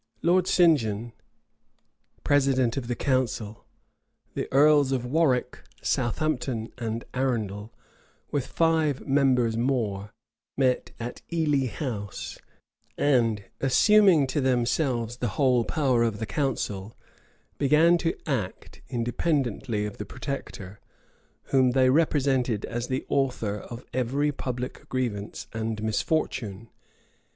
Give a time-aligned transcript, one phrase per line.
[0.23, 0.79] Lord St.
[0.79, 1.13] John
[2.23, 3.65] president of the council,
[4.33, 7.71] the earls of Warwick, Southampton and Arundel,
[8.31, 10.11] with five members more,
[10.57, 12.39] met at Ely House
[12.97, 16.97] and, assuming to themselves the whole power of the council,
[17.59, 20.79] began to act independently of the protector,
[21.53, 26.69] whom they represented as the author of every public grievance and misfortune.